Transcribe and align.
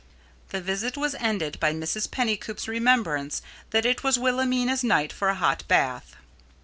The 0.49 0.61
visit 0.61 0.97
was 0.97 1.13
ended 1.19 1.59
by 1.59 1.73
Mrs. 1.75 2.09
Pennycoop's 2.09 2.67
remembrance 2.67 3.43
that 3.69 3.85
it 3.85 4.03
was 4.03 4.17
Wilhelmina's 4.17 4.83
night 4.83 5.13
for 5.13 5.29
a 5.29 5.35
hot 5.35 5.63
bath. 5.67 6.15